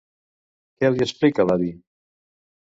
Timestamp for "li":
0.95-1.05